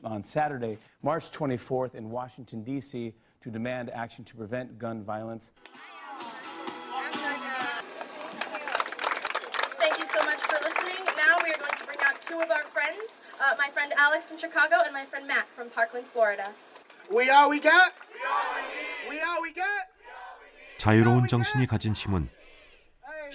on 0.03 0.22
Saturday, 0.24 0.77
March 1.01 1.32
24th 1.32 1.96
in 1.96 2.10
Washington 2.12 2.63
D.C. 2.63 3.13
to 3.41 3.50
demand 3.51 3.89
action 3.93 4.24
to 4.24 4.36
prevent 4.36 4.77
gun 4.79 5.03
violence. 5.03 5.51
Thank 9.79 10.00
you 10.00 10.05
so 10.05 10.20
much 10.25 10.39
for 10.48 10.58
listening. 10.63 10.96
Now 11.17 11.36
we 11.43 11.50
are 11.51 11.60
going 11.60 11.75
to 11.77 11.86
bring 11.86 12.00
out 12.05 12.22
two 12.22 12.39
of 12.39 12.50
our 12.51 12.63
friends, 12.72 13.20
uh, 13.41 13.55
my 13.58 13.70
friend 13.74 13.91
Alex 13.98 14.29
from 14.29 14.38
Chicago 14.38 14.75
and 14.86 14.93
my 14.93 15.05
friend 15.05 15.27
Matt 15.27 15.48
from 15.55 15.70
Parkland, 15.70 16.05
Florida. 16.13 16.48
We 17.12 17.29
all 17.29 17.50
we 17.50 17.60
got? 17.60 17.91
We 19.10 19.20
all 19.22 19.41
we 19.41 19.51
got? 19.53 19.88
자유로운 20.77 21.27
정신이 21.27 21.65
가진 21.67 21.93
힘은 21.93 22.29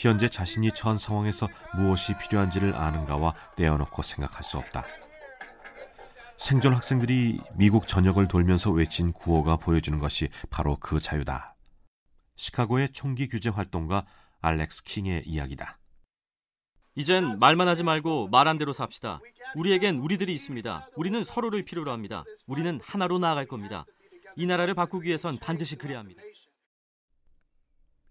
현재 0.06 0.28
자신이 0.28 0.70
처한 0.72 0.96
상황에서 0.96 1.48
무엇이 1.74 2.16
필요한지를 2.18 2.74
아는가와 2.74 3.34
떼어놓고 3.56 4.02
생각할 4.02 4.42
수 4.42 4.58
없다. 4.58 4.84
생존 6.36 6.74
학생들이 6.74 7.40
미국 7.54 7.88
전역을 7.88 8.28
돌면서 8.28 8.70
외친 8.70 9.12
구호가 9.12 9.56
보여주는 9.56 9.98
것이 9.98 10.28
바로 10.50 10.76
그 10.76 11.00
자유다. 11.00 11.56
시카고의 12.36 12.92
총기 12.92 13.26
규제 13.26 13.48
활동가 13.48 14.06
알렉스 14.40 14.84
킹의 14.84 15.24
이야기다. 15.26 15.78
이젠 16.94 17.38
말만 17.38 17.66
하지 17.68 17.82
말고 17.82 18.28
말한 18.28 18.58
대로 18.58 18.72
삽시다. 18.72 19.20
우리에겐 19.56 19.98
우리들이 19.98 20.32
있습니다. 20.34 20.88
우리는 20.96 21.24
서로를 21.24 21.64
필요로 21.64 21.90
합니다. 21.90 22.24
우리는 22.46 22.80
하나로 22.84 23.18
나아갈 23.18 23.46
겁니다. 23.46 23.84
이 24.36 24.46
나라를 24.46 24.74
바꾸기 24.74 25.08
위해선 25.08 25.38
반드시 25.38 25.76
그래야 25.76 25.98
합니다. 25.98 26.22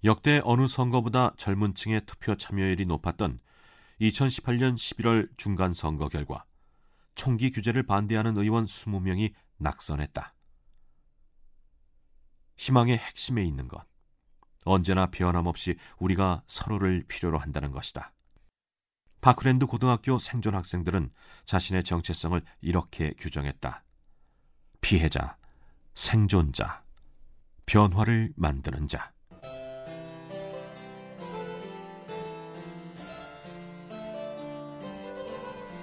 역대 0.04 0.42
어느 0.44 0.68
선거보다 0.68 1.34
젊은 1.38 1.74
층의 1.74 2.06
투표 2.06 2.36
참여율이 2.36 2.86
높았던 2.86 3.40
2018년 4.00 4.76
11월 4.76 5.30
중간 5.38 5.74
선거 5.74 6.08
결과 6.08 6.46
총기 7.16 7.50
규제를 7.50 7.84
반대하는 7.84 8.38
의원 8.38 8.66
20명이 8.66 9.34
낙선했다. 9.58 10.36
희망의 12.58 12.98
핵심에 12.98 13.44
있는 13.44 13.68
것. 13.68 13.86
언제나 14.66 15.08
변함없이 15.08 15.78
우리가 15.98 16.44
서로를 16.48 17.04
필요로 17.08 17.40
한다는 17.40 17.72
것이다. 17.72 18.14
파크랜드 19.22 19.66
고등학교 19.66 20.20
생존 20.20 20.54
학생들은 20.54 21.12
자신의 21.46 21.84
정체성을 21.84 22.40
이렇게 22.62 23.14
규정했다. 23.18 23.84
피해자, 24.82 25.38
생존자, 25.96 26.84
변화를 27.66 28.32
만드는 28.36 28.88
자. 28.88 29.17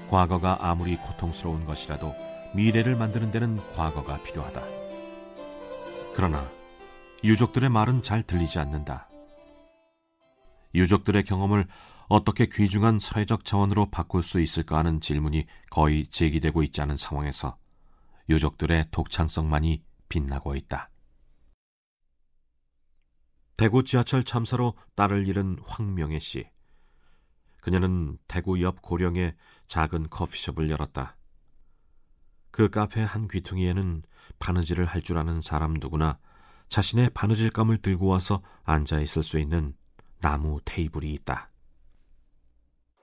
과거가 0.08 0.58
아무리 0.60 0.96
고통스러운 0.96 1.64
것이라도 1.66 2.14
미래를 2.54 2.96
만드는 2.96 3.30
데는 3.30 3.56
과거가 3.72 4.22
필요하다. 4.22 4.62
그러나 6.14 6.46
유족들의 7.24 7.68
말은 7.68 8.02
잘 8.02 8.22
들리지 8.22 8.58
않는다. 8.58 9.08
유족들의 10.74 11.24
경험을 11.24 11.66
어떻게 12.08 12.46
귀중한 12.46 12.98
사회적 12.98 13.44
자원으로 13.44 13.90
바꿀 13.90 14.22
수 14.22 14.40
있을까 14.40 14.78
하는 14.78 15.00
질문이 15.00 15.46
거의 15.70 16.06
제기되고 16.06 16.62
있지 16.64 16.82
않은 16.82 16.96
상황에서 16.96 17.56
유족들의 18.28 18.86
독창성만이 18.90 19.82
빛나고 20.08 20.54
있다. 20.56 20.90
대구 23.56 23.84
지하철 23.84 24.24
참사로 24.24 24.74
딸을 24.96 25.28
잃은 25.28 25.58
황명애 25.64 26.18
씨. 26.18 26.46
그녀는 27.60 28.18
대구 28.28 28.60
옆 28.62 28.82
고령에 28.82 29.34
작은 29.68 30.08
커피숍을 30.10 30.70
열었다. 30.70 31.16
그 32.50 32.70
카페 32.70 33.02
한 33.02 33.26
귀퉁이에는 33.28 34.02
바느질을 34.38 34.84
할 34.86 35.02
줄 35.02 35.18
아는 35.18 35.40
사람 35.40 35.74
누구나 35.74 36.18
자신의 36.68 37.10
바느질감을 37.10 37.82
들고 37.82 38.06
와서 38.06 38.42
앉아 38.64 39.00
있을 39.00 39.22
수 39.22 39.38
있는 39.38 39.74
나무 40.20 40.60
테이블이 40.64 41.12
있다. 41.12 41.50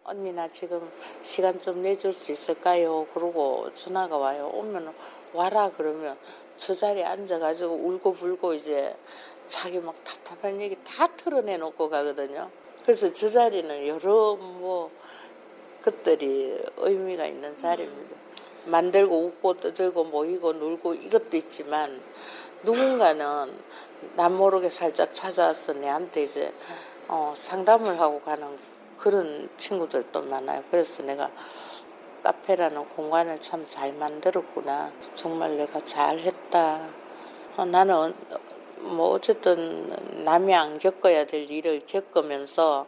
언니 0.03 0.31
나 0.33 0.47
지금 0.51 0.89
시간 1.23 1.59
좀 1.59 1.81
내줄 1.83 2.11
수 2.11 2.31
있을까요? 2.31 3.05
그러고 3.13 3.73
전화가 3.75 4.17
와요. 4.17 4.49
오면 4.53 4.93
와라 5.33 5.69
그러면 5.77 6.17
저 6.57 6.73
자리에 6.73 7.03
앉아가지고 7.05 7.73
울고 7.73 8.15
불고 8.15 8.53
이제 8.53 8.95
자기 9.47 9.79
막 9.79 9.95
답답한 10.03 10.59
얘기 10.59 10.75
다 10.83 11.07
털어내놓고 11.15 11.89
가거든요. 11.89 12.49
그래서 12.83 13.13
저 13.13 13.29
자리는 13.29 13.87
여러 13.87 14.35
뭐 14.35 14.91
것들이 15.83 16.61
의미가 16.77 17.25
있는 17.25 17.55
자리입니다. 17.55 18.15
만들고 18.65 19.25
웃고 19.25 19.55
떠들고 19.55 20.05
모이고 20.05 20.53
놀고 20.53 20.93
이것도 20.93 21.35
있지만 21.37 21.99
누군가는 22.63 23.51
남 24.15 24.33
모르게 24.35 24.69
살짝 24.69 25.13
찾아와서 25.13 25.73
내한테 25.73 26.23
이제 26.23 26.53
어, 27.07 27.33
상담을 27.35 27.99
하고 27.99 28.21
가는 28.21 28.47
그런 28.97 29.49
친구들도 29.57 30.21
많아요. 30.21 30.63
그래서 30.69 31.01
내가 31.03 31.29
카페라는 32.23 32.87
공간을 32.89 33.39
참 33.41 33.65
잘 33.67 33.93
만들었구나. 33.93 34.91
정말 35.15 35.57
내가 35.57 35.83
잘 35.83 36.19
했다. 36.19 36.87
어, 37.57 37.65
나는 37.65 38.13
뭐 38.77 39.09
어쨌든 39.09 40.23
남이 40.23 40.53
안 40.53 40.77
겪어야 40.77 41.25
될 41.25 41.49
일을 41.49 41.81
겪으면서 41.87 42.85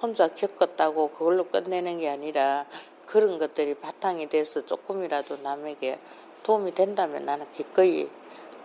혼자 0.00 0.28
겪었다고 0.28 1.10
그걸로 1.12 1.48
끝내는 1.48 1.98
게 1.98 2.08
아니라 2.08 2.66
그런 3.06 3.38
것들이 3.38 3.74
바탕이 3.74 4.28
돼서 4.28 4.64
조금이라도 4.64 5.38
남에게 5.38 5.98
도움이 6.42 6.74
된다면 6.74 7.24
나는 7.24 7.50
기꺼이 7.52 8.08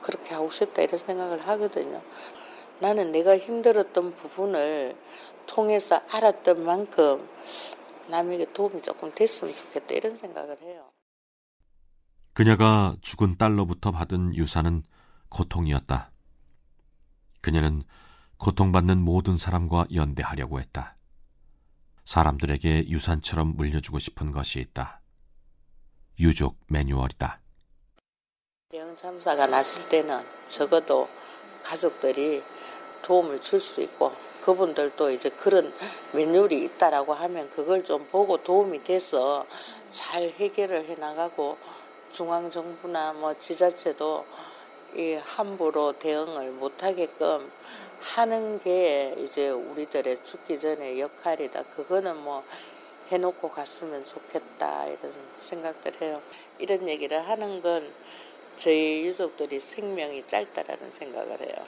그렇게 0.01 0.33
하고 0.33 0.51
싶다 0.51 0.81
이런 0.81 0.99
생각을 0.99 1.39
하거든요. 1.47 2.01
나는 2.79 3.11
내가 3.11 3.37
힘들었던 3.37 4.15
부분을 4.15 4.95
통해서 5.45 6.01
알았던 6.11 6.63
만큼 6.63 7.27
남에게 8.09 8.51
도움이 8.53 8.81
조금 8.81 9.13
됐으면 9.13 9.55
좋겠다 9.55 9.93
이런 9.93 10.17
생각을 10.17 10.57
해요. 10.61 10.89
그녀가 12.33 12.95
죽은 13.01 13.37
딸로부터 13.37 13.91
받은 13.91 14.35
유산은 14.35 14.83
고통이었다. 15.29 16.11
그녀는 17.41 17.83
고통받는 18.37 18.99
모든 18.99 19.37
사람과 19.37 19.85
연대하려고 19.93 20.59
했다. 20.59 20.97
사람들에게 22.05 22.89
유산처럼 22.89 23.55
물려주고 23.55 23.99
싶은 23.99 24.31
것이 24.31 24.59
있다. 24.59 25.01
유족 26.19 26.57
매뉴얼이다. 26.67 27.39
대형 28.69 28.95
참사가 28.95 29.47
났을 29.47 29.87
때는 29.89 30.23
적어도 30.47 31.07
가족들이 31.63 32.43
도움을 33.01 33.41
줄 33.41 33.59
수 33.59 33.81
있고 33.81 34.11
그분들도 34.41 35.11
이제 35.11 35.29
그런 35.29 35.73
매뉴얼이 36.13 36.63
있다라고 36.65 37.13
하면 37.13 37.49
그걸 37.51 37.83
좀 37.83 38.05
보고 38.07 38.43
도움이 38.43 38.83
돼서 38.83 39.45
잘 39.89 40.23
해결을 40.23 40.85
해 40.85 40.95
나가고 40.95 41.57
중앙 42.11 42.51
정부나 42.51 43.13
뭐 43.13 43.33
지자체도 43.37 44.25
이 44.95 45.13
함부로 45.13 45.93
대응을 45.93 46.51
못 46.51 46.83
하게끔 46.83 47.49
하는 48.03 48.59
게 48.59 49.15
이제 49.17 49.49
우리들의 49.49 50.23
죽기 50.23 50.59
전에 50.59 50.99
역할이다. 50.99 51.63
그거는 51.75 52.17
뭐 52.17 52.43
해놓고 53.09 53.49
갔으면 53.49 54.03
좋겠다 54.03 54.87
이런 54.87 55.13
생각들 55.35 56.01
해요. 56.01 56.21
이런 56.59 56.87
얘기를 56.89 57.19
하는 57.27 57.61
건 57.61 57.91
저희 58.57 59.05
유족들이 59.05 59.59
생명이 59.59 60.27
짧다라는 60.27 60.91
생각을 60.91 61.39
해요. 61.41 61.65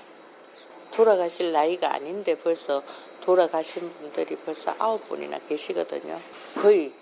돌아가실 0.91 1.52
나이가 1.52 1.93
아닌데 1.93 2.36
벌써 2.36 2.84
돌아가신 3.21 3.89
분들이 3.93 4.36
벌써 4.36 4.76
아홉 4.78 5.08
분이나 5.08 5.39
계시거든요. 5.48 6.19
거의 6.62 6.93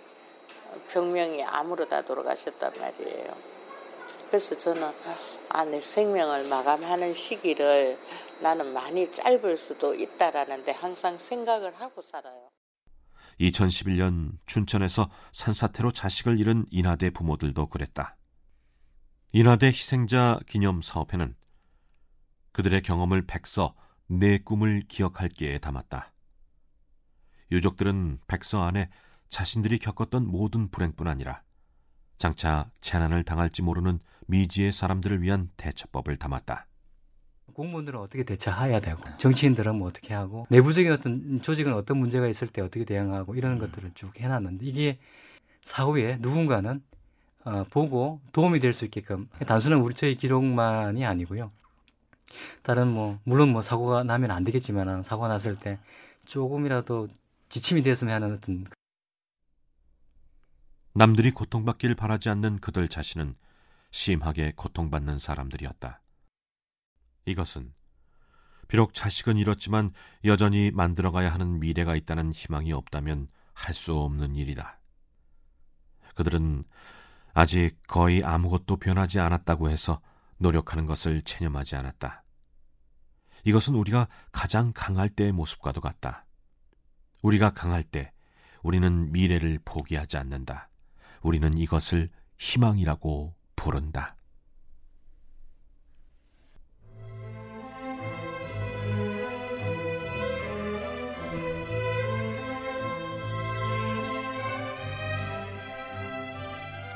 병명이 0.89 1.43
암으로 1.43 1.88
다 1.88 2.02
돌아가셨단 2.02 2.74
말이에요. 2.80 3.54
그래서 4.28 4.56
저는 4.56 4.91
아, 5.50 5.63
내 5.65 5.80
생명을 5.80 6.46
마감하는 6.46 7.13
시기를 7.13 7.98
나는 8.44 8.74
많이 8.74 9.10
짧을 9.10 9.56
수도 9.56 9.96
있다라는데 9.96 10.74
항상 10.74 11.18
생각을 11.18 11.80
하고 11.80 12.02
살아요. 12.02 12.50
2011년 13.40 14.38
춘천에서 14.46 15.10
산사태로 15.32 15.94
자식을 15.94 16.40
잃은 16.40 16.66
인하대 16.70 17.10
부모들도 17.12 17.70
그랬다. 17.70 18.18
인하대 19.32 19.68
희생자 19.68 20.40
기념 20.48 20.82
사업회는 20.82 21.36
그들의 22.52 22.82
경험을 22.82 23.26
백서 23.26 23.76
내 24.08 24.38
꿈을 24.38 24.84
기억할기에 24.90 25.60
담았다. 25.60 26.12
유족들은 27.50 28.20
백서 28.28 28.62
안에 28.62 28.90
자신들이 29.30 29.80
겪었던 29.80 30.28
모든 30.28 30.70
불행뿐 30.70 31.08
아니라 31.08 31.42
장차 32.18 32.70
재난을 32.82 33.24
당할지 33.24 33.62
모르는 33.62 34.00
미지의 34.28 34.74
사람들을 34.74 35.22
위한 35.22 35.50
대처법을 35.56 36.18
담았다. 36.18 36.68
공무원들은 37.54 38.00
어떻게 38.00 38.24
대처해야 38.24 38.80
되고 38.80 39.02
정치인들은 39.18 39.76
뭐 39.76 39.88
어떻게 39.88 40.13
하고 40.13 40.48
내부적인 40.50 40.92
어떤 40.92 41.42
조직은 41.42 41.74
어떤 41.74 41.98
문제가 41.98 42.28
있을 42.28 42.48
때 42.48 42.62
어떻게 42.62 42.86
대응하고 42.86 43.36
이런 43.36 43.60
것들을 43.60 43.92
쭉 43.96 44.20
해놨는데 44.20 44.66
이게 44.66 45.00
사후에 45.63 46.18
누군가는 46.20 46.82
어, 47.46 47.66
보고 47.70 48.22
도움이 48.32 48.60
될 48.60 48.74
수 48.74 48.86
있게끔 48.86 49.28
단순한 49.48 49.80
우리 49.82 49.94
저희 49.94 50.16
기록만이 50.16 51.06
아니고요. 51.06 51.52
다른 52.63 52.88
뭐 52.88 53.20
물론 53.24 53.50
뭐 53.50 53.62
사고가 53.62 54.04
나면 54.04 54.32
안 54.32 54.44
되겠지만 54.44 55.04
사고 55.04 55.24
가 55.24 55.28
났을 55.28 55.56
때 55.58 55.80
조금이라도 56.26 57.08
지침이 57.50 57.84
되었으면 57.84 58.13
하는 58.13 58.36
어떤 58.36 58.66
남들이 60.94 61.32
고통받기를 61.32 61.96
바라지 61.96 62.30
않는 62.30 62.60
그들 62.60 62.88
자신은 62.88 63.36
심하게 63.92 64.54
고통받는 64.56 65.18
사람들이었다. 65.18 66.00
이것은 67.26 67.74
비록 68.68 68.94
자식은 68.94 69.38
잃었지만 69.38 69.92
여전히 70.26 70.72
만들어가야 70.72 71.32
하는 71.32 71.60
미래가 71.60 71.96
있다는 71.96 72.32
희망이 72.32 72.74
없다면 72.74 73.28
할 73.54 73.76
수 73.76 73.96
없는 73.96 74.36
일이다. 74.36 74.80
그들은 76.16 76.64
아직 77.34 77.78
거의 77.88 78.24
아무것도 78.24 78.78
변하지 78.78 79.20
않았다고 79.20 79.70
해서 79.70 80.02
노력하는 80.38 80.86
것을 80.86 81.22
체념하지 81.24 81.76
않았다. 81.76 82.24
이것은 83.46 83.76
우리가 83.76 84.08
가장 84.32 84.72
강할 84.74 85.10
때의 85.10 85.32
모습과도 85.32 85.82
같다. 85.82 86.26
우리가 87.22 87.54
강할 87.54 87.84
때 87.84 88.12
우리는 88.62 89.12
미래를 89.12 89.60
포기하지 89.66 90.18
않는다. 90.18 90.70
우리는 91.22 91.58
이것을 91.58 92.10
희망이라고 92.38 93.36
부른다. 93.56 94.16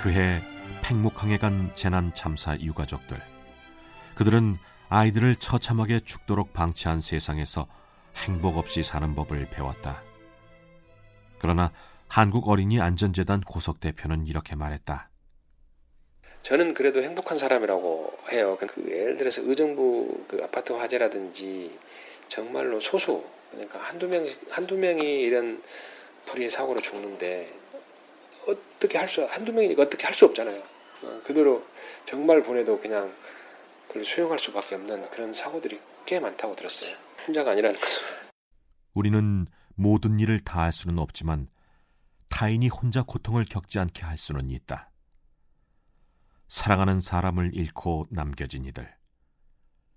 그해 0.07 0.41
팽목항에 0.83 1.37
간 1.37 1.69
재난 1.75 2.13
참사 2.13 2.57
유가족들. 2.57 3.21
그들은 4.15 4.55
아이들을 4.87 5.35
처참하게 5.35 5.99
죽도록 5.99 6.53
방치한 6.53 7.01
세상에서 7.01 7.67
행복 8.15 8.57
없이 8.57 8.83
사는 8.83 9.13
법을 9.15 9.49
배웠다. 9.49 10.01
그러나 11.39 11.73
한국 12.07 12.47
어린이 12.47 12.79
안전재단 12.79 13.41
고석 13.41 13.81
대표는 13.81 14.27
이렇게 14.27 14.55
말했다. 14.55 15.09
저는 16.41 16.73
그래도 16.73 17.03
행복한 17.03 17.37
사람이라고 17.37 18.17
해요. 18.31 18.57
그 18.61 18.89
예를 18.89 19.17
들어서 19.17 19.41
의정부 19.41 20.23
그 20.29 20.41
아파트 20.41 20.71
화재라든지 20.71 21.77
정말로 22.29 22.79
소수 22.79 23.25
그러니까 23.51 23.79
한두 23.79 24.07
명 24.07 24.25
한두 24.51 24.77
명이 24.77 25.19
이런 25.19 25.61
불의 26.27 26.49
사고로 26.49 26.79
죽는데 26.79 27.66
어떻게 28.47 28.97
할 28.97 29.07
수 29.09 29.25
한두 29.25 29.51
명이니까 29.53 29.83
어떻게 29.83 30.05
할 30.05 30.13
수 30.13 30.25
없잖아요. 30.25 30.61
어, 31.03 31.21
그대로 31.23 31.65
정말 32.05 32.41
보내도 32.43 32.79
그냥 32.79 33.13
그걸 33.87 34.03
수용할 34.05 34.39
수밖에 34.39 34.75
없는 34.75 35.09
그런 35.09 35.33
사고들이 35.33 35.79
꽤 36.05 36.19
많다고 36.19 36.55
들었어요. 36.55 36.95
혼자가 37.27 37.51
아니라는 37.51 37.79
것은. 37.79 38.03
우리는 38.93 39.45
모든 39.75 40.19
일을 40.19 40.39
다 40.39 40.61
할 40.61 40.71
수는 40.73 40.97
없지만 40.99 41.47
타인이 42.29 42.67
혼자 42.69 43.03
고통을 43.03 43.45
겪지 43.45 43.79
않게 43.79 44.03
할 44.05 44.17
수는 44.17 44.49
있다. 44.49 44.89
사랑하는 46.49 47.01
사람을 47.01 47.51
잃고 47.53 48.07
남겨진 48.09 48.65
이들. 48.65 48.89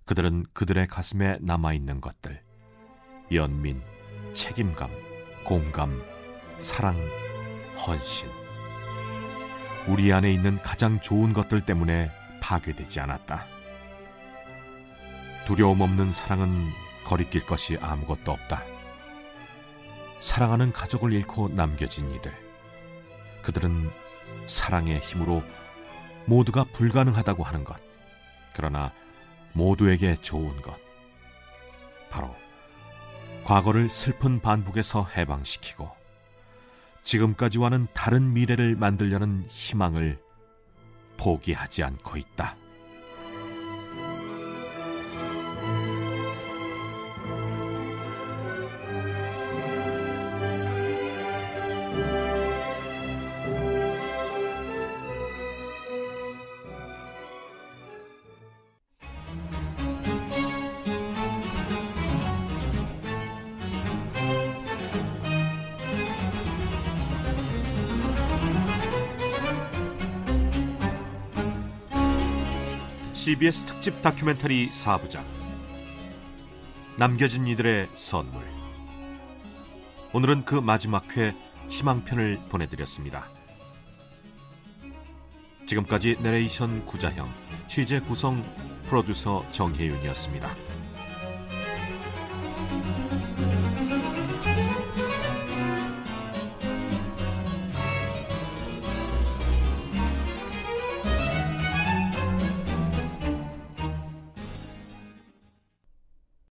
그들은 0.05 0.45
그들의 0.53 0.87
가슴에 0.89 1.39
남아있는 1.41 2.01
것들. 2.01 2.43
연민, 3.33 3.83
책임감, 4.35 4.91
공감, 5.45 6.03
사랑, 6.59 6.99
헌신. 7.87 8.40
우리 9.87 10.13
안에 10.13 10.33
있는 10.33 10.61
가장 10.63 11.01
좋은 11.01 11.33
것들 11.33 11.65
때문에 11.65 12.11
파괴되지 12.41 13.01
않았다. 13.01 13.47
두려움 15.45 15.81
없는 15.81 16.11
사랑은 16.11 16.69
거리낄 17.05 17.45
것이 17.47 17.77
아무것도 17.81 18.31
없다. 18.31 18.63
사랑하는 20.21 20.73
가족을 20.73 21.13
잃고 21.13 21.49
남겨진 21.49 22.11
이들. 22.15 22.33
그들은 23.43 23.91
사랑의 24.47 25.01
힘으로 25.01 25.43
모두가 26.27 26.65
불가능하다고 26.73 27.43
하는 27.43 27.65
것. 27.65 27.77
그러나 28.55 28.93
모두에게 29.53 30.17
좋은 30.17 30.61
것. 30.61 30.79
바로 32.11 32.35
과거를 33.45 33.91
슬픈 33.91 34.41
반복에서 34.41 35.09
해방시키고 35.17 36.00
지금까지와는 37.03 37.89
다른 37.93 38.33
미래를 38.33 38.77
만들려는 38.77 39.45
희망을 39.49 40.19
포기하지 41.17 41.83
않고 41.83 42.17
있다. 42.17 42.57
CBS 73.31 73.65
특집 73.65 74.03
다큐멘터리 74.03 74.71
4부작 74.71 75.23
남겨진 76.97 77.47
이들의 77.47 77.89
선물 77.95 78.43
오늘은 80.13 80.45
그 80.45 80.57
마지막 80.57 81.17
회 81.17 81.33
희망편을 81.69 82.41
보내드렸습니다. 82.49 83.29
지금까지 85.65 86.17
내레이션 86.21 86.85
구자형, 86.87 87.31
취재 87.69 88.01
구성 88.01 88.43
프로듀서 88.89 89.45
정혜윤이었습니다. 89.53 90.70